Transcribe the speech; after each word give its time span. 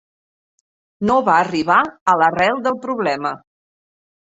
No 1.09 1.17
va 1.27 1.35
arribar 1.41 1.77
a 1.85 2.17
l'arrel 2.23 2.59
del 2.69 2.83
problema. 2.89 3.37